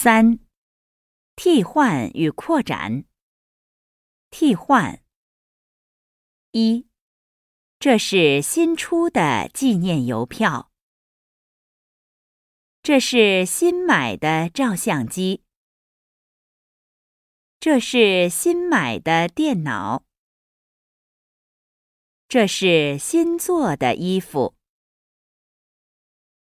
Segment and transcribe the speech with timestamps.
[0.00, 0.38] 三、
[1.34, 3.04] 替换与扩展。
[4.30, 5.02] 替换。
[6.52, 6.86] 一，
[7.80, 10.70] 这是新出的纪念邮票。
[12.80, 15.42] 这是新买的照相机。
[17.58, 20.04] 这是新买的电脑。
[22.28, 24.54] 这是新做的衣服。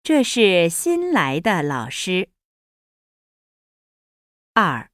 [0.04, 2.30] 这是新来的老师。
[4.54, 4.90] 二，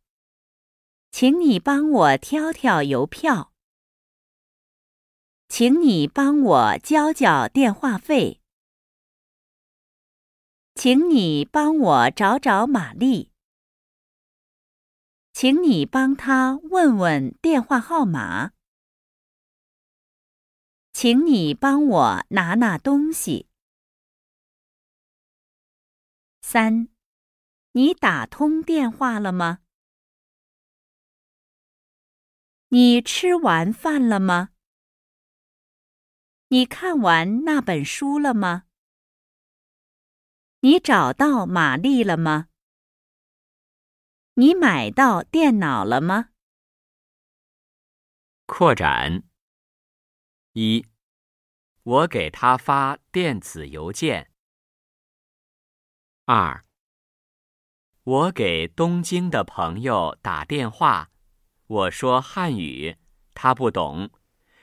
[1.11, 3.53] 请你帮我挑挑邮票。
[5.49, 8.41] 请你帮我交交电话费。
[10.77, 13.33] 请你帮我找找玛丽。
[15.33, 18.53] 请你帮他问问电话号码。
[20.93, 23.49] 请你帮我拿拿东西。
[26.43, 26.89] 三，
[27.79, 29.61] 你打通电话了吗？
[32.71, 34.51] 你吃完饭了吗？
[36.49, 38.65] 你看完那本书了吗？
[40.59, 42.49] 你找到玛丽了吗？
[44.35, 46.31] 你买到电脑了吗？
[48.47, 49.23] 扩展。
[50.55, 50.85] 一，
[51.85, 54.33] 我给他发电子邮件。
[56.25, 56.65] 二，
[58.09, 61.11] 我给东京的朋友打电话，
[61.67, 62.97] 我说汉语，
[63.35, 64.09] 他不懂；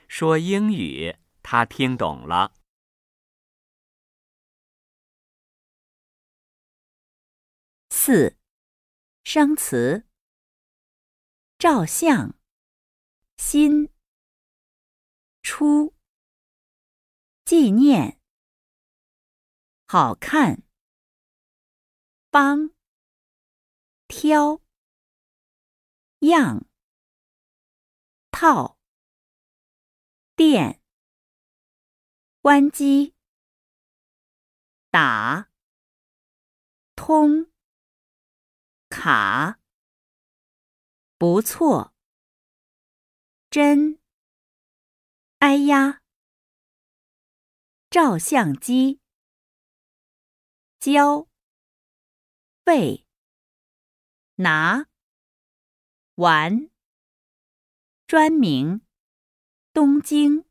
[0.08, 2.54] 说英语，他听懂了。
[7.90, 8.36] 四。
[9.22, 10.08] 生词：
[11.56, 12.34] 照相、
[13.36, 13.88] 新、
[15.40, 15.94] 出、
[17.44, 18.20] 纪念、
[19.86, 20.64] 好看、
[22.28, 22.75] 帮、
[24.26, 24.60] 挑、
[26.18, 26.66] 样、
[28.32, 28.76] 套、
[30.34, 30.82] 电、
[32.40, 33.14] 关机、
[34.90, 35.48] 打、
[36.96, 37.52] 通。
[38.88, 39.60] 卡，
[41.16, 41.94] 不错。
[43.48, 44.00] 真，
[45.38, 46.02] 哎呀。
[47.88, 49.00] 照相机，
[50.80, 51.28] 交，
[52.64, 53.05] 背，
[54.36, 54.86] 拿，
[56.16, 56.70] 玩。
[58.06, 58.80] 专名，
[59.72, 60.45] 东京。